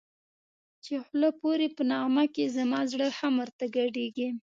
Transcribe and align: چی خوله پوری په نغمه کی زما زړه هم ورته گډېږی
چی 0.83 0.93
خوله 1.05 1.29
پوری 1.39 1.67
په 1.75 1.83
نغمه 1.91 2.25
کی 2.33 2.45
زما 2.57 2.81
زړه 2.91 3.07
هم 3.19 3.33
ورته 3.41 3.65
گډېږی 3.75 4.29